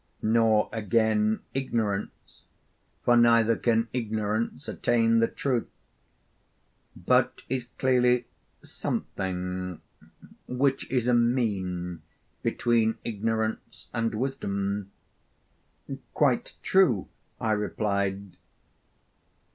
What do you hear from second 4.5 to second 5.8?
attain the truth),